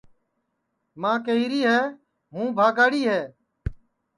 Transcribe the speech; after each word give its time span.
ماں 1.01 1.17
کہیری 1.25 1.61
ہے 1.71 1.79
ہوں 2.33 2.45
بھاگاڑی 2.57 3.01
ہے 3.09 3.21